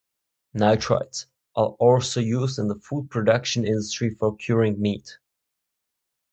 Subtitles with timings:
[0.57, 5.19] Nitrites are also used in the food production industry for curing meat.